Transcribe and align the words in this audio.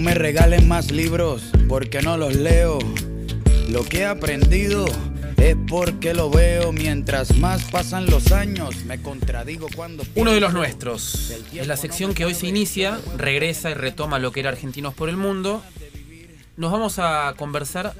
Me 0.00 0.14
regalen 0.14 0.66
más 0.66 0.90
libros 0.90 1.42
porque 1.68 2.00
no 2.00 2.16
los 2.16 2.34
leo. 2.34 2.78
Lo 3.68 3.84
que 3.84 3.98
he 3.98 4.06
aprendido 4.06 4.86
es 5.36 5.56
porque 5.68 6.14
lo 6.14 6.30
veo 6.30 6.72
mientras 6.72 7.36
más 7.36 7.64
pasan 7.64 8.06
los 8.06 8.32
años. 8.32 8.84
Me 8.86 9.02
contradigo 9.02 9.68
cuando. 9.76 10.02
Uno 10.14 10.32
de 10.32 10.40
los 10.40 10.54
nuestros. 10.54 11.30
Es 11.52 11.66
la 11.66 11.76
sección 11.76 12.14
que 12.14 12.24
hoy 12.24 12.34
se 12.34 12.46
inicia, 12.46 12.98
regresa 13.18 13.70
y 13.70 13.74
retoma 13.74 14.18
lo 14.18 14.32
que 14.32 14.40
era 14.40 14.48
Argentinos 14.48 14.94
por 14.94 15.10
el 15.10 15.18
Mundo. 15.18 15.62
Nos 16.56 16.72
vamos 16.72 16.98
a 16.98 17.34
conversar 17.36 17.94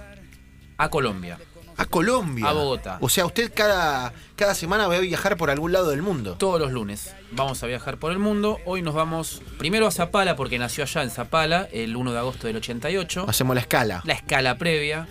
a 0.78 0.88
Colombia. 0.88 1.38
A 1.80 1.86
Colombia. 1.86 2.46
A 2.46 2.52
Bogotá. 2.52 2.98
O 3.00 3.08
sea, 3.08 3.24
usted 3.24 3.50
cada, 3.54 4.12
cada 4.36 4.54
semana 4.54 4.86
va 4.86 4.96
a 4.96 5.00
viajar 5.00 5.38
por 5.38 5.48
algún 5.48 5.72
lado 5.72 5.88
del 5.88 6.02
mundo. 6.02 6.34
Todos 6.34 6.60
los 6.60 6.72
lunes 6.72 7.16
vamos 7.32 7.62
a 7.62 7.66
viajar 7.66 7.96
por 7.96 8.12
el 8.12 8.18
mundo. 8.18 8.58
Hoy 8.66 8.82
nos 8.82 8.94
vamos 8.94 9.40
primero 9.56 9.86
a 9.86 9.90
Zapala, 9.90 10.36
porque 10.36 10.58
nació 10.58 10.84
allá 10.84 11.02
en 11.02 11.08
Zapala 11.08 11.70
el 11.72 11.96
1 11.96 12.12
de 12.12 12.18
agosto 12.18 12.48
del 12.48 12.56
88. 12.56 13.24
Hacemos 13.26 13.54
la 13.54 13.62
escala. 13.62 14.02
La 14.04 14.12
escala 14.12 14.58
previa. 14.58 15.08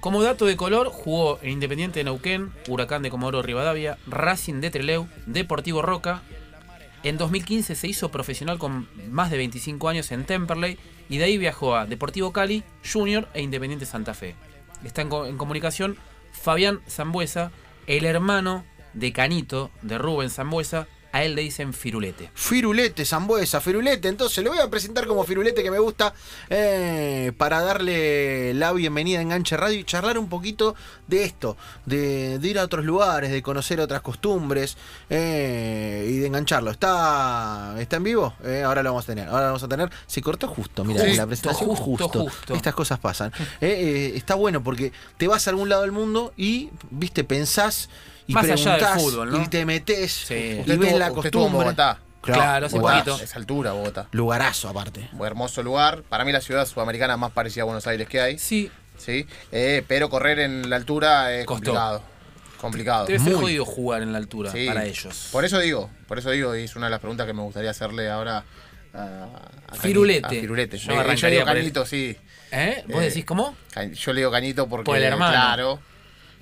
Como 0.00 0.22
dato 0.22 0.46
de 0.46 0.56
color, 0.56 0.88
jugó 0.88 1.38
en 1.42 1.50
Independiente 1.50 2.00
de 2.00 2.04
Neuquén, 2.04 2.50
Huracán 2.66 3.02
de 3.02 3.10
Comodoro 3.10 3.42
Rivadavia, 3.42 3.98
Racing 4.06 4.62
de 4.62 4.70
Treleu, 4.70 5.08
Deportivo 5.26 5.82
Roca. 5.82 6.22
En 7.02 7.18
2015 7.18 7.74
se 7.74 7.88
hizo 7.88 8.10
profesional 8.10 8.56
con 8.56 8.88
más 9.10 9.30
de 9.30 9.36
25 9.36 9.86
años 9.90 10.10
en 10.12 10.24
Temperley 10.24 10.78
y 11.10 11.18
de 11.18 11.24
ahí 11.24 11.36
viajó 11.36 11.76
a 11.76 11.84
Deportivo 11.84 12.32
Cali, 12.32 12.64
Junior 12.90 13.28
e 13.34 13.42
Independiente 13.42 13.84
Santa 13.84 14.14
Fe. 14.14 14.34
Está 14.84 15.02
en, 15.02 15.12
en 15.12 15.36
comunicación 15.36 15.96
Fabián 16.32 16.80
Zambuesa, 16.88 17.50
el 17.86 18.04
hermano 18.04 18.64
de 18.94 19.12
Canito, 19.12 19.70
de 19.82 19.98
Rubén 19.98 20.30
Zambuesa. 20.30 20.86
A 21.16 21.24
él 21.24 21.34
le 21.34 21.40
dicen 21.40 21.72
Firulete. 21.72 22.30
Firulete, 22.34 23.06
Zambuesa, 23.06 23.62
Firulete. 23.62 24.08
Entonces 24.08 24.44
lo 24.44 24.50
voy 24.50 24.58
a 24.58 24.68
presentar 24.68 25.06
como 25.06 25.24
Firulete 25.24 25.62
que 25.62 25.70
me 25.70 25.78
gusta 25.78 26.12
eh, 26.50 27.32
para 27.38 27.62
darle 27.62 28.52
la 28.52 28.70
bienvenida 28.74 29.20
a 29.20 29.22
Enganche 29.22 29.56
Radio 29.56 29.78
y 29.78 29.84
charlar 29.84 30.18
un 30.18 30.28
poquito 30.28 30.74
de 31.06 31.24
esto, 31.24 31.56
de, 31.86 32.38
de 32.38 32.48
ir 32.48 32.58
a 32.58 32.64
otros 32.64 32.84
lugares, 32.84 33.30
de 33.30 33.42
conocer 33.42 33.80
otras 33.80 34.02
costumbres 34.02 34.76
eh, 35.08 36.06
y 36.06 36.18
de 36.18 36.26
engancharlo. 36.26 36.70
¿Está, 36.70 37.76
está 37.78 37.96
en 37.96 38.04
vivo? 38.04 38.34
Eh, 38.44 38.62
ahora 38.62 38.82
lo 38.82 38.90
vamos 38.90 39.04
a 39.04 39.06
tener. 39.06 39.26
Ahora 39.26 39.40
lo 39.40 39.46
vamos 39.46 39.62
a 39.62 39.68
tener. 39.68 39.90
Se 40.06 40.20
cortó 40.20 40.48
justo, 40.48 40.84
mira, 40.84 41.02
la 41.02 41.26
presentación 41.26 41.70
justo, 41.70 42.10
justo. 42.10 42.24
justo. 42.24 42.54
Estas 42.54 42.74
cosas 42.74 42.98
pasan. 42.98 43.32
Eh, 43.62 44.12
está 44.16 44.34
bueno 44.34 44.62
porque 44.62 44.92
te 45.16 45.28
vas 45.28 45.46
a 45.46 45.50
algún 45.50 45.70
lado 45.70 45.80
del 45.80 45.92
mundo 45.92 46.34
y, 46.36 46.68
viste, 46.90 47.24
pensás 47.24 47.88
y 48.26 48.32
Más 48.32 48.48
allá 48.50 48.76
del 48.76 48.86
fútbol, 49.00 49.30
¿no? 49.30 49.42
y 49.42 49.46
te 49.48 49.64
metes 49.64 50.12
Sí. 50.12 50.34
y 50.34 50.60
Usted 50.60 50.78
ves 50.78 50.86
estuvo- 50.88 50.98
la 50.98 51.12
usted 51.12 51.24
estuvo 51.26 51.42
en 51.46 51.52
costumbre. 51.52 51.64
Bogotá. 51.66 51.98
Claro, 52.22 52.66
hace 52.66 52.76
Bogotá, 52.76 53.04
poquito. 53.04 53.22
Es 53.24 53.36
altura, 53.36 53.72
Bogotá. 53.72 54.08
Lugarazo 54.10 54.68
aparte. 54.68 55.08
Un 55.12 55.24
hermoso 55.26 55.62
lugar. 55.62 56.02
Para 56.02 56.24
mí 56.24 56.32
la 56.32 56.40
ciudad 56.40 56.66
sudamericana 56.66 57.16
más 57.16 57.30
parecida 57.30 57.62
a 57.62 57.66
Buenos 57.66 57.86
Aires 57.86 58.08
que 58.08 58.20
hay. 58.20 58.38
Sí, 58.38 58.70
¿sí? 58.98 59.26
Eh, 59.52 59.84
pero 59.86 60.10
correr 60.10 60.40
en 60.40 60.68
la 60.68 60.74
altura 60.76 61.32
es 61.32 61.46
Costó. 61.46 61.66
complicado. 61.72 62.02
Complicado. 62.60 63.06
debe 63.06 63.18
ser 63.18 63.32
Muy. 63.34 63.42
jodido 63.42 63.64
jugar 63.66 64.02
en 64.02 64.12
la 64.12 64.18
altura 64.18 64.50
Sí. 64.50 64.66
para 64.66 64.86
ellos. 64.86 65.28
Por 65.30 65.44
eso 65.44 65.58
digo, 65.60 65.90
por 66.08 66.18
eso 66.18 66.30
digo, 66.30 66.56
y 66.56 66.62
es 66.64 66.74
una 66.74 66.86
de 66.86 66.90
las 66.90 67.00
preguntas 67.00 67.26
que 67.26 67.34
me 67.34 67.42
gustaría 67.42 67.70
hacerle 67.70 68.08
ahora 68.10 68.44
a, 68.94 68.98
a 69.02 69.72
Cani- 69.72 69.78
Firulete. 69.78 70.26
a 70.26 70.30
Firulete. 70.30 70.78
Yo 70.78 70.92
arrancaría 70.98 71.28
digo 71.40 71.44
por 71.46 71.56
el- 71.56 71.62
Canito, 71.62 71.86
sí. 71.86 72.16
¿Eh? 72.50 72.82
¿Vos 72.88 73.02
Eh, 73.02 73.06
decís 73.08 73.24
cómo? 73.26 73.54
Yo 73.92 74.12
le 74.14 74.20
digo 74.22 74.30
Cañito 74.30 74.66
porque, 74.68 74.84
Por 74.86 74.96
el 74.96 75.02
hermano. 75.04 75.32
claro, 75.32 75.80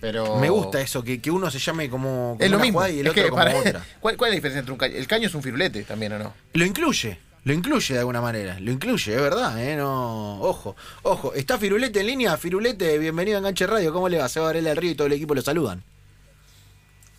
pero... 0.04 0.36
Me 0.36 0.50
gusta 0.50 0.82
eso, 0.82 1.02
que, 1.02 1.18
que 1.22 1.30
uno 1.30 1.50
se 1.50 1.58
llame 1.58 1.88
como, 1.88 2.32
como 2.34 2.36
Es 2.44 2.50
lo 2.50 2.56
una 2.58 2.62
mismo. 2.66 2.86
y 2.88 3.00
el 3.00 3.06
Es 3.06 3.10
otro 3.12 3.22
que 3.22 3.30
como 3.30 3.42
para- 3.42 3.56
otra. 3.56 3.82
¿Cuál, 4.00 4.18
cuál 4.18 4.28
es 4.28 4.32
la 4.32 4.36
diferencia 4.36 4.58
entre 4.60 4.72
un 4.72 4.78
caño? 4.78 4.94
El 4.96 5.06
caño 5.06 5.28
es 5.28 5.34
un 5.34 5.42
firulete 5.42 5.82
también, 5.84 6.12
¿o 6.12 6.18
no? 6.18 6.34
Lo 6.52 6.66
incluye, 6.66 7.18
lo 7.44 7.54
incluye 7.54 7.94
de 7.94 8.00
alguna 8.00 8.20
manera. 8.20 8.60
Lo 8.60 8.70
incluye, 8.70 9.14
es 9.14 9.20
verdad, 9.22 9.58
¿eh? 9.64 9.76
No, 9.76 10.42
ojo, 10.42 10.76
ojo. 11.04 11.32
Está 11.32 11.56
Firulete 11.56 12.00
en 12.00 12.06
línea. 12.08 12.36
Firulete, 12.36 12.98
bienvenido 12.98 13.36
a 13.36 13.40
Enganche 13.40 13.66
Radio. 13.66 13.94
¿Cómo 13.94 14.10
le 14.10 14.18
va? 14.18 14.28
Seba 14.28 14.44
Varela 14.46 14.68
del 14.68 14.76
Río 14.76 14.90
y 14.90 14.94
todo 14.94 15.06
el 15.06 15.14
equipo 15.14 15.34
lo 15.34 15.40
saludan. 15.40 15.82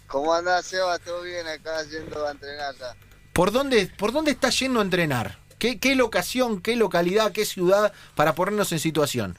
¿Cómo 0.05 0.31
andás, 0.33 0.65
Seba? 0.65 0.99
¿Todo 0.99 1.23
bien 1.23 1.47
acá 1.47 1.81
yendo 1.89 2.27
a 2.27 2.31
entrenar 2.31 2.75
ya? 2.77 2.95
¿Por 3.33 3.51
dónde, 3.51 3.87
por 3.97 4.11
dónde 4.11 4.29
está 4.29 4.49
yendo 4.51 4.79
a 4.79 4.83
entrenar? 4.83 5.39
¿Qué, 5.57 5.79
¿Qué 5.79 5.95
locación, 5.95 6.61
qué 6.61 6.75
localidad, 6.75 7.31
qué 7.31 7.45
ciudad 7.45 7.91
para 8.13 8.35
ponernos 8.35 8.71
en 8.71 8.79
situación? 8.79 9.35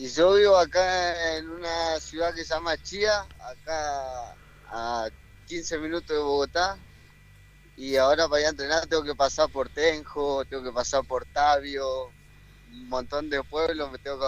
Y 0.00 0.08
yo 0.08 0.32
vivo 0.32 0.56
acá 0.56 1.36
en 1.36 1.46
una 1.50 2.00
ciudad 2.00 2.34
que 2.34 2.42
se 2.42 2.54
llama 2.54 2.74
Chía, 2.78 3.20
acá 3.38 4.34
a 4.70 5.10
15 5.46 5.76
minutos 5.76 6.16
de 6.16 6.22
Bogotá. 6.22 6.78
Y 7.76 7.96
ahora 7.96 8.26
para 8.26 8.40
ir 8.40 8.46
a 8.46 8.50
entrenar 8.50 8.86
tengo 8.86 9.04
que 9.04 9.14
pasar 9.14 9.50
por 9.50 9.68
Tenjo, 9.68 10.46
tengo 10.46 10.64
que 10.64 10.72
pasar 10.72 11.04
por 11.04 11.26
Tabio, 11.26 12.06
un 12.06 12.88
montón 12.88 13.28
de 13.28 13.44
pueblos, 13.44 13.92
me 13.92 13.98
tengo 13.98 14.18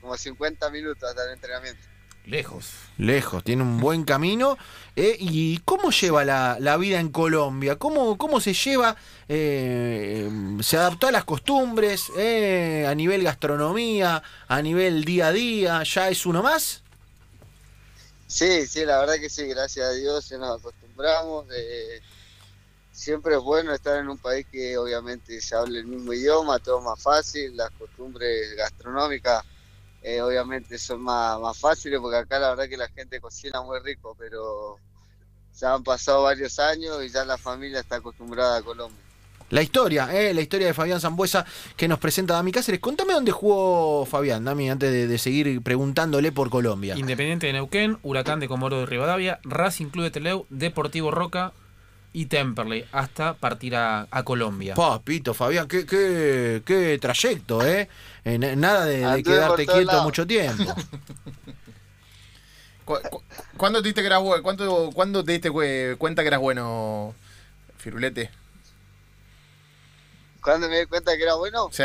como 0.00 0.16
50 0.16 0.68
minutos 0.70 1.08
hasta 1.08 1.24
el 1.26 1.34
entrenamiento. 1.34 1.89
Lejos. 2.26 2.66
Lejos, 2.98 3.42
tiene 3.42 3.62
un 3.62 3.80
buen 3.80 4.04
camino. 4.04 4.56
eh, 4.94 5.16
¿Y 5.18 5.58
cómo 5.64 5.90
lleva 5.90 6.24
la, 6.24 6.58
la 6.60 6.76
vida 6.76 7.00
en 7.00 7.10
Colombia? 7.10 7.76
¿Cómo, 7.76 8.16
cómo 8.18 8.40
se 8.40 8.52
lleva? 8.54 8.96
eh, 9.28 10.28
¿Se 10.62 10.76
adaptó 10.76 11.08
a 11.08 11.12
las 11.12 11.24
costumbres? 11.24 12.12
eh, 12.16 12.86
¿A 12.88 12.94
nivel 12.94 13.22
gastronomía? 13.24 14.22
¿A 14.48 14.62
nivel 14.62 15.04
día 15.04 15.28
a 15.28 15.32
día? 15.32 15.82
¿Ya 15.82 16.08
es 16.10 16.26
uno 16.26 16.42
más? 16.42 16.82
Sí, 18.26 18.66
sí, 18.66 18.84
la 18.84 19.00
verdad 19.00 19.14
que 19.20 19.28
sí, 19.28 19.46
gracias 19.46 19.86
a 19.86 19.92
Dios 19.92 20.28
ya 20.28 20.38
nos 20.38 20.58
acostumbramos. 20.60 21.46
eh, 21.52 22.00
siempre 22.92 23.34
es 23.36 23.40
bueno 23.42 23.72
estar 23.74 23.98
en 23.98 24.08
un 24.08 24.18
país 24.18 24.46
que 24.50 24.76
obviamente 24.78 25.40
se 25.40 25.56
hable 25.56 25.80
el 25.80 25.86
mismo 25.86 26.12
idioma, 26.12 26.58
todo 26.60 26.80
más 26.80 27.02
fácil, 27.02 27.56
las 27.56 27.70
costumbres 27.72 28.54
gastronómicas 28.56 29.42
eh, 30.02 30.20
obviamente 30.22 30.78
son 30.78 31.02
más, 31.02 31.38
más 31.40 31.58
fáciles 31.58 32.00
porque 32.00 32.16
acá 32.16 32.38
la 32.38 32.50
verdad 32.50 32.68
que 32.68 32.76
la 32.76 32.88
gente 32.88 33.20
cocina 33.20 33.62
muy 33.62 33.78
rico, 33.80 34.16
pero 34.18 34.76
ya 35.58 35.74
han 35.74 35.84
pasado 35.84 36.22
varios 36.22 36.58
años 36.58 37.04
y 37.04 37.10
ya 37.10 37.24
la 37.24 37.36
familia 37.36 37.80
está 37.80 37.96
acostumbrada 37.96 38.58
a 38.58 38.62
Colombia. 38.62 38.98
La 39.50 39.62
historia, 39.62 40.08
eh, 40.16 40.32
la 40.32 40.42
historia 40.42 40.68
de 40.68 40.74
Fabián 40.74 41.00
Zambuesa 41.00 41.44
que 41.76 41.88
nos 41.88 41.98
presenta 41.98 42.34
Dami 42.34 42.52
Cáceres. 42.52 42.80
Contame 42.80 43.14
dónde 43.14 43.32
jugó 43.32 44.06
Fabián, 44.06 44.44
Dami, 44.44 44.70
antes 44.70 44.92
de, 44.92 45.08
de 45.08 45.18
seguir 45.18 45.60
preguntándole 45.62 46.30
por 46.30 46.50
Colombia. 46.50 46.96
Independiente 46.96 47.48
de 47.48 47.54
Neuquén, 47.54 47.98
Huracán 48.04 48.38
de 48.38 48.46
Comodoro 48.46 48.82
de 48.82 48.86
Rivadavia, 48.86 49.40
Racing 49.42 49.86
Club 49.86 50.04
de 50.04 50.10
Teleu, 50.12 50.46
Deportivo 50.50 51.10
Roca 51.10 51.52
y 52.12 52.26
Temperley, 52.26 52.86
hasta 52.92 53.34
partir 53.34 53.76
a, 53.76 54.06
a 54.10 54.22
Colombia. 54.24 54.74
Papito, 54.74 55.34
Fabián, 55.34 55.68
qué, 55.68 55.86
qué, 55.86 56.62
qué 56.64 56.98
trayecto, 57.00 57.64
¿eh? 57.64 57.88
Eh, 58.24 58.38
na- 58.38 58.56
nada 58.56 58.84
de, 58.84 59.22
quedarte 59.22 59.66
quieto 59.66 60.02
mucho 60.02 60.26
tiempo. 60.26 60.74
¿Cu- 62.84 62.98
cu- 63.10 63.22
¿Cuándo 63.56 63.80
te 63.80 63.88
diste 63.88 64.00
que 64.00 64.08
eras 64.08 64.20
bueno? 64.20 64.42
¿Cuándo, 64.42 64.90
cuándo 64.92 65.24
te 65.24 65.32
diste 65.32 65.50
cue- 65.50 65.96
cuenta 65.98 66.22
que 66.22 66.28
eras 66.28 66.40
bueno, 66.40 67.14
Firulete? 67.78 68.30
¿Cuándo 70.42 70.68
me 70.68 70.80
di 70.80 70.86
cuenta 70.86 71.16
que 71.16 71.22
era 71.22 71.34
bueno? 71.34 71.68
Sí. 71.70 71.84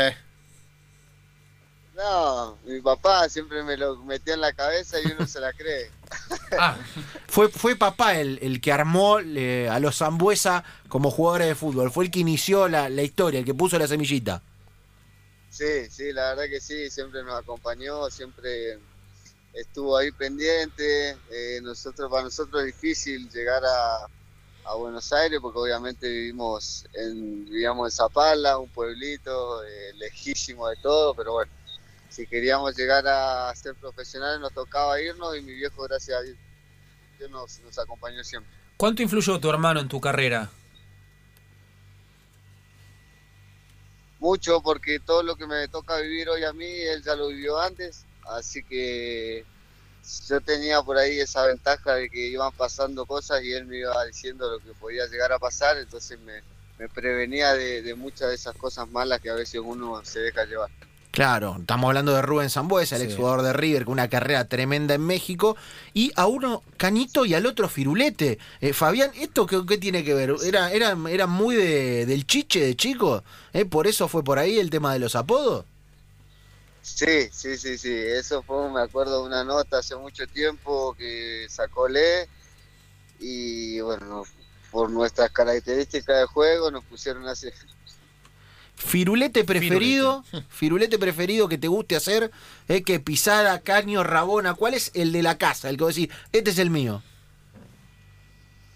No, 1.94 2.58
mi 2.66 2.80
papá 2.80 3.28
siempre 3.28 3.62
me 3.62 3.76
lo 3.76 3.96
metió 4.04 4.34
en 4.34 4.40
la 4.40 4.52
cabeza 4.52 4.98
y 5.00 5.12
uno 5.12 5.26
se 5.26 5.40
la 5.40 5.52
cree. 5.52 5.90
Ah, 6.56 6.80
Fue, 7.26 7.48
fue 7.50 7.76
papá 7.76 8.16
el, 8.18 8.38
el 8.42 8.60
que 8.60 8.72
armó 8.72 9.18
eh, 9.20 9.68
a 9.70 9.78
los 9.80 9.98
Zambuesa 9.98 10.64
como 10.88 11.10
jugadores 11.10 11.48
de 11.48 11.54
fútbol. 11.54 11.90
Fue 11.90 12.04
el 12.06 12.10
que 12.10 12.20
inició 12.20 12.68
la, 12.68 12.88
la 12.88 13.02
historia, 13.02 13.40
el 13.40 13.46
que 13.46 13.54
puso 13.54 13.78
la 13.78 13.88
semillita. 13.88 14.42
Sí, 15.48 15.88
sí, 15.90 16.12
la 16.12 16.30
verdad 16.34 16.44
que 16.50 16.60
sí, 16.60 16.90
siempre 16.90 17.22
nos 17.22 17.34
acompañó, 17.40 18.10
siempre 18.10 18.78
estuvo 19.52 19.96
ahí 19.96 20.12
pendiente. 20.12 21.20
eh, 21.30 21.60
nosotros 21.62 22.10
Para 22.10 22.24
nosotros 22.24 22.62
es 22.62 22.66
difícil 22.68 23.28
llegar 23.30 23.64
a, 23.64 24.06
a 24.64 24.74
Buenos 24.76 25.12
Aires 25.12 25.40
porque 25.42 25.58
obviamente 25.60 26.08
vivimos 26.08 26.86
en, 26.94 27.46
vivíamos 27.46 27.92
en 27.92 27.96
Zapala, 27.96 28.58
un 28.58 28.70
pueblito 28.70 29.64
eh, 29.64 29.92
lejísimo 29.96 30.68
de 30.68 30.76
todo, 30.78 31.14
pero 31.14 31.34
bueno, 31.34 31.52
si 32.16 32.26
queríamos 32.26 32.74
llegar 32.74 33.06
a 33.06 33.54
ser 33.54 33.74
profesionales 33.74 34.40
nos 34.40 34.52
tocaba 34.52 34.98
irnos 35.00 35.36
y 35.36 35.42
mi 35.42 35.52
viejo, 35.52 35.82
gracias 35.82 36.18
a 36.18 36.22
Dios, 36.22 36.36
nos, 37.30 37.60
nos 37.60 37.78
acompañó 37.78 38.24
siempre. 38.24 38.50
¿Cuánto 38.78 39.02
influyó 39.02 39.38
tu 39.38 39.50
hermano 39.50 39.80
en 39.80 39.88
tu 39.88 40.00
carrera? 40.00 40.50
mucho 44.18 44.60
porque 44.62 44.98
todo 44.98 45.22
lo 45.22 45.36
que 45.36 45.46
me 45.46 45.68
toca 45.68 45.98
vivir 45.98 46.28
hoy 46.30 46.42
a 46.42 46.52
mí, 46.52 46.66
él 46.66 47.02
ya 47.02 47.14
lo 47.14 47.28
vivió 47.28 47.60
antes, 47.60 48.06
así 48.24 48.62
que 48.64 49.44
yo 50.28 50.40
tenía 50.40 50.82
por 50.82 50.96
ahí 50.96 51.20
esa 51.20 51.46
ventaja 51.46 51.94
de 51.94 52.08
que 52.08 52.28
iban 52.28 52.50
pasando 52.52 53.06
cosas 53.06 53.44
y 53.44 53.52
él 53.52 53.66
me 53.66 53.78
iba 53.78 54.04
diciendo 54.04 54.50
lo 54.50 54.58
que 54.58 54.72
podía 54.80 55.06
llegar 55.06 55.32
a 55.32 55.38
pasar, 55.38 55.76
entonces 55.76 56.18
me, 56.20 56.42
me 56.78 56.88
prevenía 56.88 57.52
de, 57.54 57.82
de 57.82 57.94
muchas 57.94 58.30
de 58.30 58.34
esas 58.36 58.56
cosas 58.56 58.88
malas 58.88 59.20
que 59.20 59.30
a 59.30 59.34
veces 59.34 59.60
uno 59.62 60.04
se 60.04 60.20
deja 60.20 60.44
llevar. 60.44 60.70
Claro, 61.16 61.56
estamos 61.60 61.88
hablando 61.88 62.12
de 62.14 62.20
Rubén 62.20 62.50
Zambuesa, 62.50 62.96
el 62.96 63.02
Sí. 63.02 63.08
exjugador 63.08 63.40
de 63.40 63.54
River, 63.54 63.86
con 63.86 63.92
una 63.92 64.08
carrera 64.10 64.44
tremenda 64.48 64.92
en 64.94 65.00
México, 65.00 65.56
y 65.94 66.12
a 66.14 66.26
uno 66.26 66.62
Canito 66.76 67.24
y 67.24 67.32
al 67.32 67.46
otro 67.46 67.70
Firulete. 67.70 68.38
Eh, 68.60 68.74
Fabián, 68.74 69.12
¿esto 69.14 69.46
qué, 69.46 69.64
qué 69.66 69.78
tiene 69.78 70.04
que 70.04 70.12
ver? 70.12 70.34
¿Era, 70.44 70.70
era, 70.72 70.94
era 71.08 71.26
muy 71.26 71.56
de- 71.56 72.04
del 72.04 72.26
chiche 72.26 72.60
de 72.60 72.76
chico? 72.76 73.24
¿Eh? 73.54 73.64
¿Por 73.64 73.86
eso 73.86 74.08
fue 74.08 74.22
por 74.24 74.38
ahí 74.38 74.58
el 74.58 74.68
tema 74.68 74.92
de 74.92 74.98
los 74.98 75.14
apodos? 75.16 75.64
Sí, 76.82 77.28
sí, 77.32 77.56
sí, 77.56 77.78
sí. 77.78 77.92
Eso 77.92 78.42
fue, 78.42 78.70
me 78.70 78.80
acuerdo 78.82 79.22
de 79.22 79.26
una 79.26 79.42
nota 79.42 79.78
hace 79.78 79.96
mucho 79.96 80.26
tiempo 80.26 80.94
que 80.98 81.46
sacó 81.48 81.88
Le 81.88 82.28
y 83.18 83.80
bueno, 83.80 84.24
por 84.70 84.90
nuestras 84.90 85.30
características 85.30 86.18
de 86.20 86.26
juego 86.26 86.70
nos 86.70 86.84
pusieron 86.84 87.26
así. 87.26 87.48
Firulete 88.76 89.44
preferido, 89.44 90.22
firulete 90.48 90.98
preferido 90.98 91.48
que 91.48 91.58
te 91.58 91.66
guste 91.68 91.96
hacer, 91.96 92.30
es 92.68 92.82
que 92.82 93.00
pisada, 93.00 93.60
caño, 93.60 94.04
rabona, 94.04 94.54
¿cuál 94.54 94.74
es 94.74 94.90
el 94.94 95.12
de 95.12 95.22
la 95.22 95.38
casa? 95.38 95.68
El 95.70 95.76
que 95.78 95.84
vos 95.84 95.94
decís, 95.94 96.14
este 96.32 96.50
es 96.50 96.58
el 96.58 96.70
mío. 96.70 97.02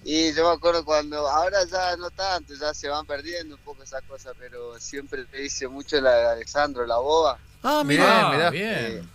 Y 0.02 0.32
yo 0.32 0.48
me 0.48 0.54
acuerdo 0.54 0.82
cuando, 0.84 1.28
ahora 1.28 1.58
ya 1.70 1.94
no 1.98 2.08
tanto, 2.10 2.54
ya 2.58 2.72
se 2.72 2.88
van 2.88 3.04
perdiendo 3.04 3.54
un 3.56 3.60
poco 3.60 3.82
esas 3.82 4.02
cosas, 4.04 4.32
pero 4.38 4.78
siempre 4.80 5.24
te 5.26 5.44
hice 5.44 5.68
mucho 5.68 6.00
la 6.00 6.14
de 6.14 6.26
Alexandro, 6.28 6.86
la 6.86 6.96
boba, 6.98 7.38
Ah, 7.62 7.82
Mirá, 7.84 8.02
mira, 8.04 8.28
Ah, 8.28 8.30
mirá. 8.32 8.50
bien. 8.50 9.10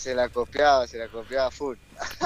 Se 0.00 0.14
la 0.14 0.28
copiaba, 0.30 0.86
se 0.88 0.98
la 0.98 1.06
copiaba 1.08 1.50
full. 1.50 1.76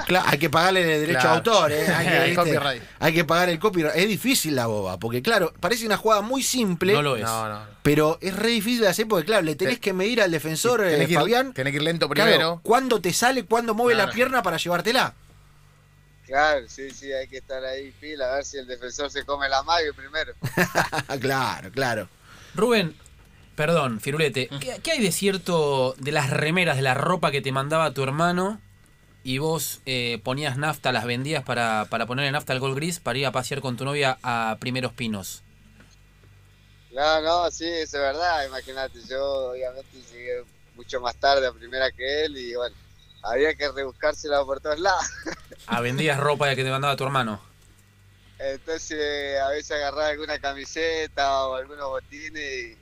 Claro, 0.07 0.27
hay 0.29 0.39
que 0.39 0.49
pagarle 0.49 0.81
el 0.83 1.01
derecho 1.01 1.19
Claro. 1.21 1.29
a 1.31 1.35
autor, 1.37 1.73
¿eh? 1.73 1.87
hay, 1.89 2.07
que, 2.09 2.17
El 2.17 2.25
¿viste? 2.31 2.37
copyright. 2.37 2.83
hay 3.01 3.13
que 3.13 3.25
pagar 3.25 3.49
el 3.51 3.59
copyright. 3.59 3.97
Es 3.97 4.09
difícil 4.09 4.55
la 4.55 4.67
boba, 4.67 4.99
porque 4.99 5.21
claro, 5.21 5.53
parece 5.61 5.85
una 5.85 5.97
jugada 5.97 6.23
muy 6.23 6.43
simple, 6.43 6.93
No 6.95 7.03
lo 7.03 7.17
es. 7.17 7.23
No, 7.23 7.49
no. 7.49 7.67
pero 7.83 8.17
es 8.23 8.35
re 8.37 8.49
difícil 8.51 8.81
de 8.83 8.89
hacer 8.89 9.07
porque 9.09 9.27
claro, 9.27 9.43
le 9.43 9.57
tenés 9.57 9.75
Te- 9.75 9.81
que 9.81 9.93
medir 9.93 10.23
al 10.23 10.31
defensor 10.31 10.85
eh, 10.85 10.91
Tenés 10.93 11.07
que, 11.09 11.13
ir, 11.15 11.19
Fabián. 11.19 11.53
tenés 11.53 11.73
que 11.73 11.77
ir 11.79 11.83
lento 11.83 12.09
Claro, 12.09 12.31
primero. 12.31 12.61
cuándo 12.63 13.01
te 13.01 13.13
sale, 13.13 13.45
cuándo 13.45 13.75
mueve 13.75 13.95
la 13.95 14.05
Claro. 14.05 14.15
pierna 14.15 14.43
para 14.43 14.57
llevártela. 14.57 15.15
Claro, 16.27 16.67
sí, 16.69 16.91
sí, 16.91 17.13
hay 17.13 17.29
que 17.29 17.37
estar 17.39 17.63
ahí 17.65 17.91
pila, 18.01 18.33
a 18.33 18.37
ver 18.37 18.45
si 18.47 18.57
el 18.57 18.67
defensor 18.67 19.11
se 19.11 19.25
come 19.27 19.47
la 19.49 19.63
mayo 19.63 19.93
primero. 19.95 20.33
claro, 21.21 21.71
claro. 21.71 22.09
Rubén, 22.55 22.97
perdón, 23.57 24.01
Firulete, 24.01 24.49
¿qué, 24.61 24.81
qué 24.83 24.93
hay 24.93 25.01
de 25.01 25.13
cierto 25.13 25.95
de 25.99 26.13
las 26.13 26.31
remeras, 26.31 26.77
de 26.77 26.83
la 26.83 26.95
ropa 26.95 27.31
que 27.31 27.41
te 27.41 27.53
mandaba 27.53 27.93
tu 27.93 28.03
hermano 28.03 28.61
y 29.23 29.39
vos 29.39 29.81
eh, 29.87 30.21
ponías 30.23 30.59
nafta, 30.59 30.93
las 30.93 31.07
vendías 31.07 31.43
para, 31.45 31.87
para 31.89 32.07
ponerle 32.07 32.31
nafta 32.31 32.53
al 32.53 32.61
gol 32.61 32.75
gris 32.75 33.01
para 33.01 33.19
ir 33.19 33.27
a 33.27 33.33
pasear 33.33 33.61
con 33.61 33.77
tu 33.77 33.85
novia 33.85 34.19
a 34.23 34.57
Primeros 34.61 34.93
Pinos? 34.93 35.43
No, 36.93 37.21
no, 37.23 37.51
sí, 37.51 37.65
eso 37.67 37.97
es 37.97 38.03
verdad, 38.03 38.47
imagínate, 38.47 39.01
yo 39.09 39.51
obviamente 39.51 39.99
llegué 40.13 40.45
mucho 40.77 41.01
más 41.01 41.17
tarde 41.17 41.47
a 41.47 41.53
primera 41.53 41.91
que 41.91 42.25
él 42.25 42.37
y 42.37 42.55
bueno, 42.55 42.77
había 43.23 43.55
que 43.55 43.71
rebuscársela 43.73 44.45
por 44.45 44.61
todos 44.61 44.79
lados. 44.79 45.07
Ah, 45.67 45.81
vendías 45.81 46.21
ropa 46.21 46.55
que 46.55 46.63
te 46.63 46.71
mandaba 46.71 46.95
tu 46.95 47.05
hermano. 47.05 47.41
Entonces 48.39 49.41
a 49.41 49.49
veces 49.49 49.71
agarraba 49.71 50.09
alguna 50.09 50.39
camiseta 50.39 51.47
o 51.47 51.55
algunos 51.55 51.89
botines 51.89 52.43
y 52.43 52.77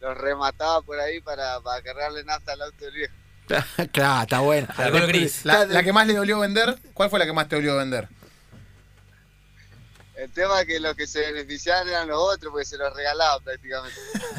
los 0.00 0.16
remataba 0.16 0.82
por 0.82 0.98
ahí 0.98 1.20
para, 1.20 1.60
para 1.60 1.82
cargarle 1.82 2.24
nafta 2.24 2.52
al 2.52 2.62
auto 2.62 2.84
del 2.84 2.94
viejo. 2.94 3.14
claro, 3.92 4.22
está 4.22 4.40
bueno. 4.40 4.68
Gris. 5.06 5.44
La, 5.44 5.66
la 5.66 5.82
que 5.82 5.92
más 5.92 6.06
le 6.06 6.14
dolió 6.14 6.38
vender, 6.38 6.76
¿cuál 6.94 7.10
fue 7.10 7.18
la 7.18 7.26
que 7.26 7.32
más 7.32 7.48
te 7.48 7.56
dolió 7.56 7.76
vender? 7.76 8.08
El 10.22 10.30
tema 10.30 10.60
es 10.60 10.66
que 10.66 10.78
los 10.80 10.94
que 10.96 11.06
se 11.06 11.20
beneficiaban 11.32 11.88
eran 11.88 12.08
los 12.08 12.18
otros 12.18 12.52
porque 12.52 12.66
se 12.66 12.76
los 12.76 12.94
regalaba 12.94 13.40
prácticamente. 13.40 13.96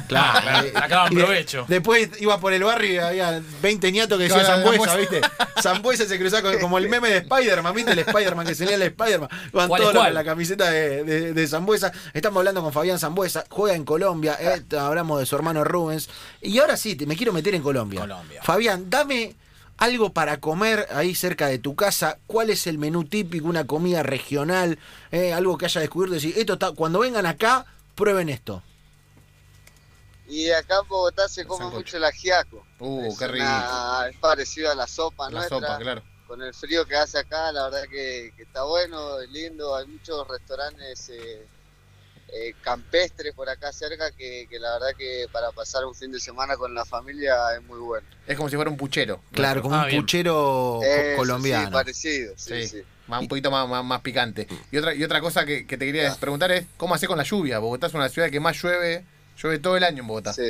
Claro. 0.08 0.68
Sacaban 0.74 1.14
provecho. 1.14 1.66
Después 1.68 2.10
iba 2.20 2.40
por 2.40 2.54
el 2.54 2.64
barrio 2.64 2.94
y 2.94 2.98
había 2.98 3.42
20 3.62 3.92
ñatos 3.92 4.18
que 4.18 4.26
decían 4.26 4.46
Zambuesa, 4.46 4.86
Zambuesa. 4.86 4.98
¿viste? 4.98 5.22
Zambuesa 5.62 6.06
se 6.06 6.20
cruzaba 6.20 6.44
con- 6.52 6.60
como 6.60 6.78
el 6.78 6.88
meme 6.88 7.10
de 7.10 7.18
Spider-Man, 7.18 7.74
¿viste? 7.74 7.92
El 7.94 8.00
Spider-Man 8.00 8.46
que 8.46 8.56
salía 8.56 8.76
el 8.76 8.82
Spider-Man. 8.84 9.30
Iban 9.54 9.68
¿Cuál 9.68 9.82
es 9.82 9.92
todos 9.92 10.12
la 10.14 10.24
camiseta 10.24 10.70
de, 10.70 11.04
de, 11.04 11.34
de 11.34 11.48
Zambuesa. 11.48 11.92
Estamos 12.14 12.38
hablando 12.40 12.62
con 12.62 12.72
Fabián 12.74 13.00
Zambuesa, 13.00 13.46
juega 13.50 13.76
en 13.76 13.84
Colombia, 13.86 14.38
eh, 14.40 14.64
hablamos 14.78 15.20
de 15.20 15.26
su 15.26 15.36
hermano 15.36 15.64
Rubens. 15.64 16.10
Y 16.42 16.60
ahora 16.60 16.78
sí, 16.78 16.96
te- 16.96 17.06
me 17.06 17.16
quiero 17.16 17.34
meter 17.34 17.56
en 17.56 17.64
Colombia. 17.64 18.02
Colombia. 18.02 18.42
Fabián, 18.44 18.90
dame 18.90 19.36
algo 19.82 20.14
para 20.14 20.40
comer 20.40 20.88
ahí 20.92 21.16
cerca 21.16 21.48
de 21.48 21.60
tu 21.60 21.76
casa. 21.76 22.20
¿Cuál 22.28 22.50
es 22.52 22.68
el 22.68 22.78
menú 22.78 23.04
típico, 23.04 23.48
una 23.48 23.66
comida 23.68 24.04
regional? 24.04 24.80
eh, 25.12 25.34
algo 25.34 25.58
que 25.58 25.66
haya 25.66 25.82
descubierto 25.82 26.16
y 26.16 26.20
decir, 26.20 26.38
esto 26.38 26.54
está, 26.54 26.72
cuando 26.72 27.00
vengan 27.00 27.26
acá, 27.26 27.66
prueben 27.96 28.30
esto. 28.30 28.64
Y 30.28 30.50
acá 30.52 30.76
en 30.82 30.88
Bogotá 30.88 31.28
se 31.28 31.46
come 31.46 31.60
Sancocho. 31.66 31.78
mucho 31.80 31.98
el 31.98 32.06
ajiaco. 32.06 32.66
Uh, 32.80 33.08
es, 33.08 33.18
qué 33.20 33.28
rico. 33.28 33.44
una- 33.46 34.08
es 34.10 34.18
parecido 34.18 34.72
a 34.72 34.76
la 34.76 34.88
sopa 34.88 35.26
La 35.30 35.40
nuestra. 35.40 35.60
sopa, 35.60 35.78
claro. 35.80 36.04
Con 36.28 36.42
el 36.42 36.54
frío 36.54 36.86
que 36.86 36.96
hace 36.96 37.18
acá, 37.20 37.52
la 37.52 37.64
verdad 37.66 37.84
que, 37.90 38.32
que 38.38 38.44
está 38.44 38.64
bueno, 38.64 39.20
es 39.20 39.30
lindo. 39.32 39.76
Hay 39.76 39.88
muchos 39.88 40.26
restaurantes 40.30 41.10
eh, 41.10 41.46
eh, 42.34 42.54
campestres 42.62 43.34
por 43.34 43.50
acá 43.50 43.72
cerca 43.74 44.12
que, 44.12 44.48
que 44.50 44.60
la 44.60 44.74
verdad 44.74 44.90
que 44.98 45.26
para 45.32 45.52
pasar 45.52 45.86
un 45.86 45.94
fin 45.94 46.12
de 46.12 46.20
semana 46.20 46.56
con 46.58 46.74
la 46.74 46.86
familia 46.86 47.36
es 47.56 47.64
muy 47.64 47.80
bueno. 47.80 48.08
Es 48.26 48.38
como 48.38 48.50
si 48.50 48.56
fuera 48.56 48.72
un 48.72 48.78
puchero. 48.78 49.22
Claro, 49.34 49.62
como 49.62 49.76
Ah, 49.76 49.82
un 49.84 49.88
bien. 49.88 50.02
puchero 50.02 50.80
Eso, 50.84 51.18
colombiano. 51.18 51.68
Sí, 51.68 51.74
parecido, 51.74 52.34
sí, 52.38 52.62
Sí. 52.62 52.68
sí. 52.68 52.84
Más, 53.08 53.22
un 53.22 53.28
poquito 53.28 53.52
más, 53.52 53.68
más, 53.68 53.84
más 53.84 54.00
picante. 54.02 54.48
Y 54.72 54.78
otra, 54.78 54.94
y 54.94 55.04
otra 55.04 55.20
cosa 55.20 55.46
que, 55.46 55.68
que 55.68 55.78
te 55.78 55.86
quería 55.86 56.16
preguntar 56.16 56.52
es, 56.52 56.66
¿cómo 56.78 56.96
haces 56.96 57.10
con 57.10 57.18
la 57.18 57.24
lluvia? 57.26 57.60
Bogotá 57.60 57.88
es 57.88 57.94
una 57.94 58.08
ciudad 58.08 58.30
que 58.30 58.40
más 58.40 58.62
llueve, 58.62 59.04
llueve 59.42 59.60
todo 59.60 59.76
el 59.76 59.84
año 59.84 60.00
en 60.02 60.08
Bogotá. 60.08 60.34
sí. 60.34 60.42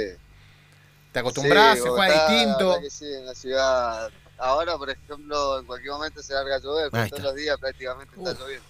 ¿Te 1.11 1.19
acostumbras? 1.19 1.77
Sí, 1.77 1.83
¿Se 1.83 1.89
juega 1.89 2.29
distinto? 2.29 2.79
que 2.81 2.89
sí, 2.89 3.05
en 3.05 3.25
la 3.25 3.35
ciudad. 3.35 4.09
Ahora, 4.37 4.77
por 4.77 4.89
ejemplo, 4.89 5.59
en 5.59 5.65
cualquier 5.65 5.91
momento 5.91 6.23
se 6.23 6.33
larga 6.33 6.55
a 6.55 6.59
llover, 6.59 6.89
todos 7.09 7.21
los 7.23 7.35
días 7.35 7.57
prácticamente 7.59 8.15
está 8.17 8.33
lloviendo. 8.33 8.65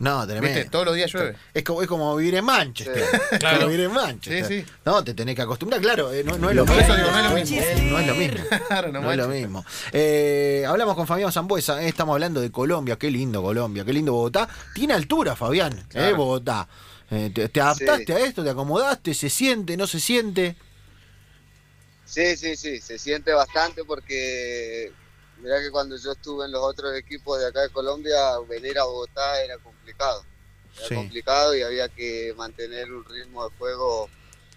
No, 0.00 0.26
tremendo. 0.26 0.56
¿Viste? 0.56 0.70
Todos 0.70 0.86
los 0.86 0.94
días 0.96 1.12
llueve. 1.12 1.36
Es 1.54 1.62
como, 1.62 1.82
es 1.82 1.86
como 1.88 2.16
vivir 2.16 2.34
en 2.34 2.44
Manchester. 2.44 3.04
Sí. 3.30 3.36
Claro. 3.38 3.58
Como 3.58 3.70
vivir 3.70 3.84
en 3.86 3.92
Manchester. 3.92 4.46
Sí, 4.46 4.60
sí. 4.62 4.72
No, 4.84 5.04
te 5.04 5.14
tenés 5.14 5.36
que 5.36 5.42
acostumbrar, 5.42 5.80
claro. 5.80 6.12
eh, 6.12 6.24
no, 6.24 6.38
no 6.38 6.48
es 6.50 6.56
lo 6.56 6.64
Por 6.64 6.74
mismo. 6.76 6.94
eso 6.94 7.02
digo, 7.02 7.10
no 7.12 7.18
es 7.18 7.24
lo 7.30 7.34
mismo. 7.36 7.90
No 7.90 7.98
es 8.00 8.06
lo 8.06 8.14
mismo. 8.14 8.40
Claro, 8.68 8.92
no 8.92 9.00
No 9.02 9.12
es 9.12 9.18
lo 9.18 9.28
mismo. 9.28 9.64
Eh, 9.92 10.64
hablamos 10.66 10.96
con 10.96 11.06
Fabián 11.06 11.30
Zambuesa, 11.30 11.82
eh, 11.82 11.88
estamos 11.88 12.14
hablando 12.14 12.40
de 12.40 12.50
Colombia, 12.50 12.96
qué 12.96 13.10
lindo 13.10 13.42
Colombia, 13.42 13.84
qué 13.84 13.92
lindo 13.92 14.12
Bogotá. 14.12 14.48
Tiene 14.74 14.94
altura, 14.94 15.36
Fabián, 15.36 15.72
eh, 15.78 15.84
Claro. 15.88 16.16
Bogotá. 16.16 16.66
Eh, 17.10 17.30
te, 17.34 17.48
te 17.50 17.60
adaptaste 17.60 18.06
Sí. 18.06 18.12
a 18.12 18.18
esto? 18.20 18.42
¿Te 18.42 18.50
acomodaste? 18.50 19.12
¿Se 19.14 19.28
siente? 19.28 19.76
¿No 19.76 19.86
se 19.86 20.00
siente? 20.00 20.56
Sí, 22.06 22.36
sí, 22.36 22.56
sí, 22.56 22.80
se 22.80 22.98
siente 22.98 23.32
bastante 23.32 23.84
porque 23.84 24.92
mirá 25.40 25.60
que 25.60 25.70
cuando 25.70 25.96
yo 25.96 26.12
estuve 26.12 26.44
en 26.46 26.52
los 26.52 26.62
otros 26.62 26.94
equipos 26.96 27.38
de 27.40 27.46
acá 27.46 27.62
de 27.62 27.70
Colombia, 27.70 28.38
venir 28.48 28.78
a 28.78 28.84
Bogotá 28.84 29.42
era 29.42 29.58
complicado. 29.58 30.24
Era 30.76 30.88
Sí. 30.88 30.94
complicado 30.94 31.54
y 31.54 31.62
había 31.62 31.88
que 31.88 32.32
mantener 32.36 32.92
un 32.92 33.04
ritmo 33.04 33.44
de 33.44 33.50
juego 33.56 34.08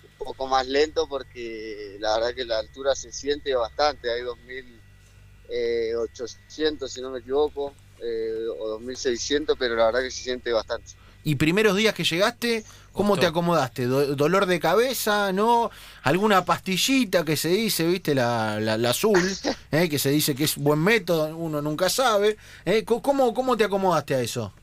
un 0.03 0.25
poco 0.25 0.47
más 0.47 0.67
lento 0.67 1.07
porque 1.07 1.97
la 1.99 2.15
verdad 2.17 2.35
que 2.35 2.45
la 2.45 2.59
altura 2.59 2.95
se 2.95 3.11
siente 3.11 3.55
bastante. 3.55 4.11
Hay 4.11 4.21
2.800 4.21 6.91
si 6.91 7.01
no 7.01 7.11
me 7.11 7.19
equivoco, 7.19 7.73
eh, 8.01 8.45
o 8.57 8.67
2.600, 8.69 9.55
pero 9.57 9.75
la 9.75 9.85
verdad 9.87 10.01
que 10.01 10.11
se 10.11 10.23
siente 10.23 10.51
bastante. 10.51 10.93
Y 11.23 11.35
primeros 11.35 11.75
días 11.77 11.93
que 11.93 12.03
llegaste, 12.03 12.65
¿cómo 12.91 13.17
te 13.17 13.25
acomodaste? 13.27 13.85
Do- 13.85 14.15
¿Dolor 14.15 14.45
de 14.45 14.59
cabeza? 14.59 15.31
¿No? 15.31 15.71
¿Alguna 16.03 16.43
pastillita 16.45 17.23
que 17.23 17.37
se 17.37 17.49
dice, 17.49 17.85
viste, 17.87 18.13
la, 18.15 18.59
la- 18.59 18.77
la 18.77 18.89
azul, 18.91 19.39
eh, 19.71 19.89
que 19.89 19.99
se 19.99 20.09
dice 20.09 20.35
que 20.35 20.43
es 20.45 20.57
buen 20.57 20.79
método, 20.79 21.35
uno 21.37 21.61
nunca 21.61 21.89
sabe? 21.89 22.37
eh? 22.65 22.83
¿Cómo, 22.85 23.33
¿Cómo 23.33 23.55
te 23.57 23.63
acomodaste 23.65 24.15
a 24.15 24.21
eso? 24.21 24.53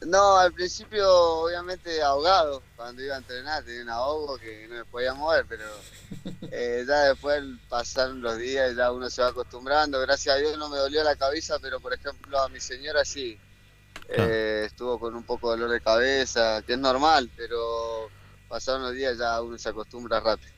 No, 0.00 0.36
al 0.36 0.52
principio 0.52 1.08
obviamente 1.42 2.02
ahogado, 2.02 2.62
cuando 2.76 3.02
iba 3.02 3.14
a 3.14 3.18
entrenar 3.18 3.64
tenía 3.64 3.82
un 3.82 3.88
ahogo 3.90 4.38
que 4.38 4.68
no 4.68 4.74
me 4.76 4.84
podía 4.84 5.14
mover, 5.14 5.46
pero 5.48 5.64
eh, 6.50 6.84
ya 6.86 7.04
después 7.10 7.42
pasaron 7.68 8.20
los 8.20 8.36
días 8.38 8.72
y 8.72 8.76
ya 8.76 8.92
uno 8.92 9.08
se 9.10 9.22
va 9.22 9.28
acostumbrando. 9.28 10.00
Gracias 10.00 10.34
a 10.36 10.38
Dios 10.38 10.58
no 10.58 10.68
me 10.68 10.76
dolió 10.78 11.02
la 11.02 11.16
cabeza, 11.16 11.58
pero 11.60 11.80
por 11.80 11.94
ejemplo 11.94 12.38
a 12.40 12.48
mi 12.50 12.60
señora 12.60 13.04
sí. 13.04 13.42
Eh, 14.08 14.62
estuvo 14.66 14.98
con 14.98 15.14
un 15.14 15.22
poco 15.24 15.50
de 15.50 15.58
dolor 15.58 15.72
de 15.74 15.80
cabeza, 15.80 16.62
que 16.66 16.74
es 16.74 16.78
normal, 16.78 17.30
pero 17.36 18.08
pasaron 18.48 18.82
los 18.82 18.94
días 18.94 19.18
ya 19.18 19.40
uno 19.42 19.58
se 19.58 19.68
acostumbra 19.68 20.20
rápido. 20.20 20.50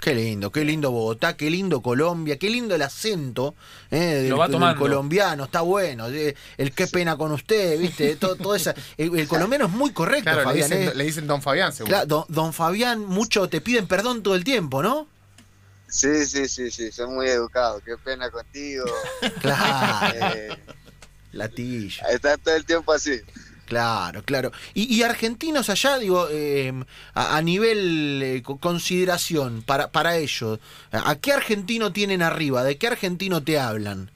Qué 0.00 0.14
lindo, 0.14 0.52
qué 0.52 0.62
lindo 0.62 0.90
Bogotá, 0.90 1.36
qué 1.38 1.48
lindo 1.48 1.80
Colombia, 1.80 2.38
qué 2.38 2.50
lindo 2.50 2.74
el 2.74 2.82
acento 2.82 3.54
eh, 3.90 3.96
del, 3.98 4.28
Lo 4.28 4.36
va 4.36 4.46
del 4.48 4.76
colombiano, 4.76 5.44
está 5.44 5.62
bueno. 5.62 6.08
eh, 6.08 6.34
El 6.58 6.72
qué 6.72 6.86
pena 6.86 7.16
con 7.16 7.32
usted, 7.32 7.78
viste, 7.78 8.16
todo, 8.16 8.36
todo 8.36 8.54
esa, 8.54 8.74
el, 8.98 9.18
el 9.18 9.26
colombiano 9.26 9.64
es 9.64 9.70
muy 9.70 9.92
correcto, 9.92 10.30
Claro, 10.30 10.50
le 10.52 10.56
dicen, 10.62 10.82
eh. 10.82 10.92
le 10.94 11.04
dicen 11.04 11.26
Don 11.26 11.40
Fabián, 11.40 11.72
seguro. 11.72 11.90
Claro, 11.90 12.06
don, 12.06 12.24
don 12.28 12.52
Fabián, 12.52 13.06
mucho 13.06 13.48
te 13.48 13.62
piden 13.62 13.86
perdón 13.86 14.22
todo 14.22 14.34
el 14.34 14.44
tiempo, 14.44 14.82
¿no? 14.82 15.08
Sí, 15.88 16.26
sí, 16.26 16.46
sí, 16.46 16.70
sí, 16.70 16.92
son 16.92 17.14
muy 17.14 17.28
educados, 17.28 17.82
qué 17.84 17.96
pena 17.96 18.30
contigo. 18.30 18.84
Claro, 19.40 20.56
latilla. 21.36 22.06
está 22.08 22.36
todo 22.38 22.54
el 22.56 22.64
tiempo 22.64 22.92
así. 22.92 23.20
Claro, 23.66 24.22
claro. 24.22 24.52
Y, 24.74 24.94
y 24.94 25.02
argentinos 25.02 25.68
allá, 25.70 25.98
digo, 25.98 26.28
eh, 26.30 26.72
a, 27.14 27.36
a 27.36 27.42
nivel 27.42 28.20
eh, 28.22 28.42
co- 28.42 28.58
consideración 28.58 29.62
para, 29.62 29.90
para 29.90 30.16
ellos, 30.16 30.60
¿a 30.92 31.16
qué 31.16 31.32
argentino 31.32 31.92
tienen 31.92 32.22
arriba? 32.22 32.62
¿De 32.62 32.78
qué 32.78 32.86
argentino 32.86 33.42
te 33.42 33.58
hablan? 33.58 34.10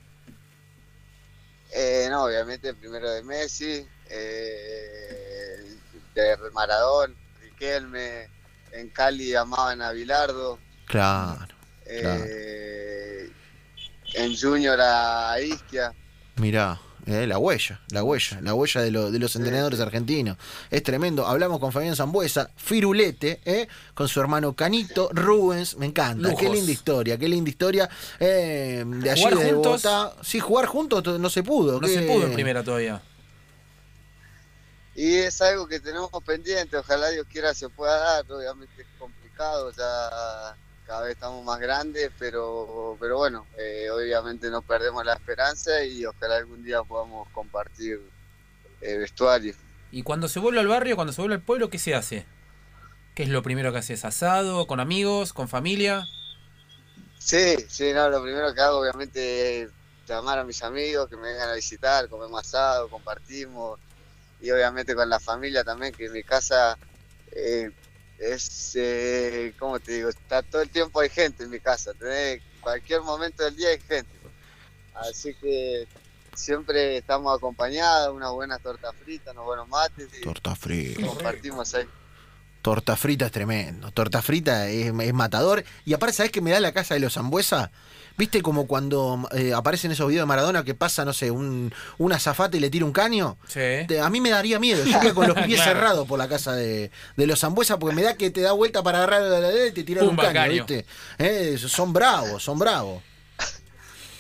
Eh, 1.72 2.06
no, 2.10 2.24
obviamente 2.24 2.74
primero 2.74 3.10
de 3.10 3.22
Messi, 3.24 3.84
eh, 4.08 5.76
de 6.14 6.36
Maradón, 6.52 7.16
Riquelme, 7.42 8.28
en 8.72 8.88
Cali 8.90 9.34
amaban 9.34 9.82
a 9.82 9.90
Bilardo, 9.92 10.58
Claro, 10.86 11.54
eh, 11.86 13.28
en 14.14 14.36
Junior 14.36 14.78
a 14.80 15.40
Isquia. 15.40 15.92
mirá. 16.36 16.80
Eh, 17.06 17.26
la 17.26 17.38
huella, 17.38 17.80
la 17.90 18.02
huella, 18.04 18.40
la 18.42 18.54
huella 18.54 18.80
de, 18.82 18.90
lo- 18.90 19.10
de 19.10 19.18
los 19.18 19.34
entrenadores 19.36 19.80
argentinos. 19.80 20.36
Es 20.70 20.82
tremendo. 20.82 21.26
Hablamos 21.26 21.58
con 21.60 21.72
Fabián 21.72 21.96
Zambuesa, 21.96 22.50
Firulete, 22.56 23.40
eh, 23.44 23.68
con 23.94 24.08
su 24.08 24.20
hermano 24.20 24.54
Canito, 24.54 25.10
Rubens, 25.12 25.76
me 25.76 25.86
encanta. 25.86 26.34
Qué 26.34 26.48
linda 26.48 26.70
historia, 26.72 27.16
qué 27.18 27.28
linda 27.28 27.50
historia. 27.50 27.88
eh, 28.18 28.84
de 28.86 29.10
allí 29.10 29.22
¿Jugar 29.22 29.38
de 29.38 29.52
juntos? 29.52 29.82
Bogotá. 29.82 30.16
Sí, 30.22 30.40
jugar 30.40 30.66
juntos 30.66 31.02
to- 31.02 31.18
no 31.18 31.30
se 31.30 31.42
pudo. 31.42 31.80
No 31.80 31.86
qué- 31.86 31.94
se 31.94 32.02
pudo 32.02 32.26
en 32.26 32.32
primera 32.34 32.62
todavía. 32.62 33.02
Y 34.94 35.14
es 35.16 35.40
algo 35.40 35.66
que 35.68 35.80
tenemos 35.80 36.10
pendiente, 36.26 36.76
ojalá 36.76 37.08
Dios 37.10 37.26
quiera 37.30 37.54
se 37.54 37.68
pueda 37.68 37.96
dar, 37.96 38.30
obviamente 38.30 38.82
es 38.82 38.88
complicado, 38.98 39.70
ya 39.72 40.56
cada 40.90 41.02
vez 41.02 41.12
estamos 41.12 41.44
más 41.44 41.60
grandes, 41.60 42.10
pero, 42.18 42.96
pero 42.98 43.18
bueno, 43.18 43.46
eh, 43.56 43.88
obviamente 43.92 44.50
no 44.50 44.60
perdemos 44.60 45.06
la 45.06 45.12
esperanza 45.12 45.84
y 45.84 46.04
ojalá 46.04 46.38
algún 46.38 46.64
día 46.64 46.82
podamos 46.82 47.28
compartir 47.28 48.00
eh, 48.80 48.98
vestuario. 48.98 49.54
Y 49.92 50.02
cuando 50.02 50.26
se 50.26 50.40
vuelve 50.40 50.58
al 50.58 50.66
barrio, 50.66 50.96
cuando 50.96 51.12
se 51.12 51.20
vuelve 51.20 51.36
al 51.36 51.42
pueblo, 51.42 51.70
¿qué 51.70 51.78
se 51.78 51.94
hace? 51.94 52.26
¿Qué 53.14 53.22
es 53.22 53.28
lo 53.28 53.40
primero 53.44 53.70
que 53.72 53.78
haces? 53.78 54.04
¿Asado? 54.04 54.66
¿Con 54.66 54.80
amigos? 54.80 55.32
¿Con 55.32 55.46
familia? 55.46 56.08
Sí, 57.20 57.54
sí, 57.68 57.92
no, 57.92 58.10
lo 58.10 58.20
primero 58.20 58.52
que 58.52 58.60
hago 58.60 58.80
obviamente 58.80 59.62
es 59.62 59.70
llamar 60.08 60.40
a 60.40 60.44
mis 60.44 60.60
amigos 60.64 61.08
que 61.08 61.14
me 61.14 61.28
vengan 61.28 61.50
a 61.50 61.54
visitar, 61.54 62.08
comemos 62.08 62.40
asado, 62.40 62.88
compartimos 62.88 63.78
y 64.40 64.50
obviamente 64.50 64.96
con 64.96 65.08
la 65.08 65.20
familia 65.20 65.62
también, 65.62 65.92
que 65.92 66.06
en 66.06 66.14
mi 66.14 66.24
casa 66.24 66.76
eh, 67.30 67.70
es, 68.20 68.72
eh, 68.74 69.54
¿cómo 69.58 69.80
te 69.80 69.92
digo? 69.92 70.10
Está 70.10 70.42
todo 70.42 70.62
el 70.62 70.68
tiempo 70.68 71.00
hay 71.00 71.08
gente 71.08 71.44
en 71.44 71.50
mi 71.50 71.58
casa, 71.58 71.94
tenés, 71.94 72.42
cualquier 72.60 73.00
momento 73.00 73.42
del 73.42 73.56
día 73.56 73.70
hay 73.70 73.80
gente. 73.80 74.10
Así 74.94 75.34
que 75.34 75.88
siempre 76.34 76.98
estamos 76.98 77.34
acompañados, 77.36 78.14
unas 78.14 78.30
buenas 78.32 78.60
tortas 78.62 78.94
fritas, 79.02 79.32
unos 79.32 79.46
buenos 79.46 79.68
mates 79.68 80.08
y 80.18 80.20
Torta 80.20 80.54
frita. 80.54 81.06
compartimos 81.06 81.74
ahí. 81.74 81.88
Torta 82.62 82.96
frita 82.96 83.26
es 83.26 83.32
tremendo. 83.32 83.90
Torta 83.92 84.20
frita 84.22 84.68
es, 84.68 84.92
es 85.00 85.14
matador. 85.14 85.64
Y 85.86 85.94
aparte, 85.94 86.14
¿sabés 86.14 86.32
qué 86.32 86.40
me 86.40 86.50
da 86.50 86.60
la 86.60 86.72
casa 86.72 86.94
de 86.94 87.00
los 87.00 87.14
Zambuesa? 87.14 87.70
¿Viste 88.18 88.42
como 88.42 88.66
cuando 88.66 89.26
eh, 89.34 89.54
aparecen 89.54 89.92
esos 89.92 90.06
videos 90.08 90.24
de 90.24 90.26
Maradona 90.26 90.62
que 90.62 90.74
pasa, 90.74 91.06
no 91.06 91.14
sé, 91.14 91.30
un, 91.30 91.72
un 91.96 92.12
azafate 92.12 92.58
y 92.58 92.60
le 92.60 92.68
tira 92.68 92.84
un 92.84 92.92
caño? 92.92 93.38
Sí. 93.48 93.60
Te- 93.88 94.00
A 94.00 94.10
mí 94.10 94.20
me 94.20 94.28
daría 94.28 94.58
miedo. 94.58 94.84
Yo 94.84 94.98
iría 94.98 95.14
con 95.14 95.26
los 95.26 95.36
pies 95.46 95.60
Claro. 95.62 95.72
cerrados 95.72 96.06
por 96.08 96.18
la 96.18 96.28
casa 96.28 96.52
de, 96.52 96.90
de 97.16 97.26
los 97.26 97.40
Zambuesa 97.40 97.78
porque 97.78 97.96
me 97.96 98.02
da 98.02 98.16
que 98.16 98.30
te 98.30 98.42
da 98.42 98.52
vuelta 98.52 98.82
para 98.82 98.98
agarrar 98.98 99.22
la 99.22 99.66
y 99.68 99.72
te 99.72 99.84
tiran 99.84 100.04
un 100.04 100.10
Pumba, 100.10 100.24
caño, 100.24 100.34
caño. 100.34 100.52
¿viste? 100.52 100.84
Eh, 101.18 101.56
son 101.56 101.94
bravos, 101.94 102.42
son 102.42 102.58
bravos. 102.58 103.02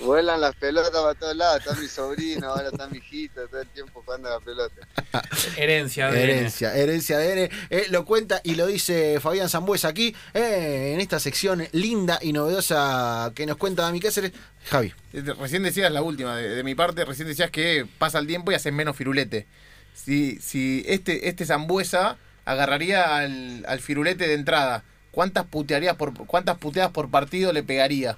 Vuelan 0.00 0.40
las 0.40 0.54
pelotas 0.56 0.90
para 0.90 1.14
todos 1.14 1.36
lados, 1.36 1.60
está 1.60 1.74
mi 1.78 1.86
sobrino, 1.86 2.48
ahora 2.48 2.68
está 2.68 2.88
mi 2.88 2.98
hijito, 2.98 3.46
todo 3.48 3.60
el 3.60 3.68
tiempo 3.68 4.02
jugando 4.02 4.28
a 4.28 4.32
la 4.32 4.40
pelota. 4.40 4.74
Herencia 5.56 6.10
de 6.10 6.22
Herencia, 6.22 6.74
herencia 6.74 7.18
de 7.18 7.50
eh, 7.68 7.86
lo 7.90 8.06
cuenta 8.06 8.40
y 8.42 8.54
lo 8.54 8.66
dice 8.66 9.20
Fabián 9.20 9.50
Zambuesa 9.50 9.88
aquí, 9.88 10.14
eh, 10.32 10.92
en 10.94 11.00
esta 11.00 11.20
sección 11.20 11.66
linda 11.72 12.18
y 12.22 12.32
novedosa 12.32 13.30
que 13.34 13.44
nos 13.44 13.58
cuenta 13.58 13.82
Dami 13.82 14.00
Cáceres. 14.00 14.32
Javi. 14.70 14.94
Eh, 15.12 15.22
Recién 15.38 15.62
decías 15.62 15.92
la 15.92 16.00
última, 16.00 16.34
de, 16.36 16.48
de 16.48 16.64
mi 16.64 16.74
parte, 16.74 17.04
recién 17.04 17.28
decías 17.28 17.50
que 17.50 17.86
pasa 17.98 18.18
el 18.18 18.26
tiempo 18.26 18.52
y 18.52 18.54
haces 18.54 18.72
menos 18.72 18.96
firulete. 18.96 19.46
Si, 19.94 20.38
si 20.40 20.82
este, 20.86 21.28
este 21.28 21.44
Zambuesa 21.44 22.16
agarraría 22.46 23.16
al, 23.16 23.64
al 23.68 23.80
firulete 23.80 24.26
de 24.26 24.34
entrada, 24.34 24.82
¿cuántas 25.10 25.44
putearías 25.44 25.96
por 25.96 26.14
cuántas 26.26 26.56
puteadas 26.56 26.90
por 26.90 27.10
partido 27.10 27.52
le 27.52 27.62
pegaría 27.62 28.16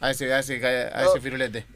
a 0.00 0.10
ese, 0.10 0.32
a 0.32 0.38
ese, 0.40 0.64
a 0.64 1.02
ese 1.04 1.14
No. 1.16 1.20
firulete? 1.22 1.66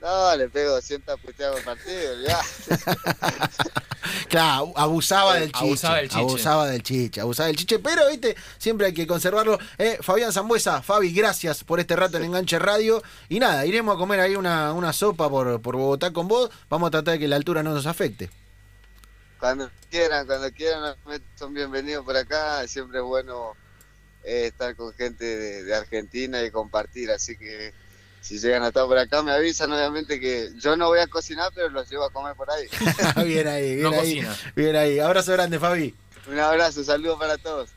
No, 0.00 0.36
le 0.36 0.48
pego 0.50 0.72
200 0.74 1.18
puteadas 1.20 1.56
por 1.56 1.64
partido, 1.64 2.20
ya. 2.26 2.40
Claro, 4.28 4.72
abusaba 4.76 5.34
del 5.34 5.50
chiche. 5.52 5.64
Abusaba 5.64 5.96
del 5.96 6.08
chiche. 6.08 6.20
Abusaba 6.20 6.66
del 6.66 6.82
chiche, 6.82 7.20
abusaba 7.20 7.46
del 7.46 7.56
chiche, 7.56 7.78
pero 7.78 8.08
viste, 8.08 8.36
siempre 8.58 8.86
hay 8.88 8.92
que 8.94 9.06
conservarlo. 9.06 9.58
Eh, 9.78 9.98
Fabián 10.02 10.32
Zambuesa, 10.32 10.82
Fabi, 10.82 11.12
gracias 11.12 11.64
por 11.64 11.80
este 11.80 11.96
rato 11.96 12.16
en 12.18 12.24
Enganche 12.24 12.58
Radio. 12.58 13.02
Y 13.28 13.38
nada, 13.38 13.64
iremos 13.64 13.94
a 13.94 13.98
comer 13.98 14.20
ahí 14.20 14.36
una, 14.36 14.72
una 14.72 14.92
sopa 14.92 15.30
por, 15.30 15.60
por 15.62 15.76
Bogotá 15.76 16.12
con 16.12 16.28
vos. 16.28 16.50
Vamos 16.68 16.88
a 16.88 16.90
tratar 16.90 17.14
de 17.14 17.20
que 17.20 17.28
la 17.28 17.36
altura 17.36 17.62
no 17.62 17.72
nos 17.72 17.86
afecte. 17.86 18.28
Cuando 19.38 19.70
quieran, 19.90 20.26
cuando 20.26 20.50
quieran, 20.52 20.94
son 21.38 21.54
bienvenidos 21.54 22.04
por 22.04 22.16
acá. 22.16 22.66
Siempre 22.66 22.98
es 22.98 23.04
bueno 23.04 23.56
eh, 24.24 24.46
estar 24.46 24.74
con 24.76 24.92
gente 24.94 25.24
de, 25.24 25.64
de 25.64 25.74
Argentina 25.74 26.42
y 26.42 26.50
compartir. 26.50 27.10
Así 27.10 27.36
que 27.36 27.72
si 28.20 28.38
llegan 28.38 28.62
a 28.62 28.68
estar 28.68 28.86
por 28.86 28.98
acá, 28.98 29.22
me 29.22 29.32
avisan. 29.32 29.72
Obviamente 29.72 30.18
que 30.18 30.50
yo 30.58 30.76
no 30.76 30.88
voy 30.88 31.00
a 31.00 31.06
cocinar, 31.06 31.52
pero 31.54 31.68
los 31.68 31.88
llevo 31.90 32.04
a 32.04 32.10
comer 32.10 32.34
por 32.34 32.48
ahí. 32.50 32.66
bien 33.26 33.46
ahí, 33.46 33.76
bien 33.76 33.82
No 33.82 33.90
ahí. 33.90 33.96
cocina. 33.98 34.36
Bien 34.56 34.76
ahí. 34.76 34.98
Abrazo 34.98 35.32
grande, 35.32 35.58
Fabi. 35.58 35.94
Un 36.26 36.38
abrazo, 36.38 36.82
saludos 36.82 37.18
para 37.18 37.36
todos. 37.36 37.68